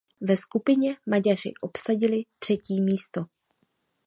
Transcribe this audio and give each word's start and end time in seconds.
Ve 0.21 0.37
skupině 0.37 0.95
Maďaři 1.09 1.51
obsadili 1.63 2.21
třetí 2.39 2.81
místo. 2.81 3.21